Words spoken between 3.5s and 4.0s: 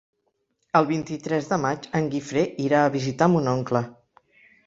oncle.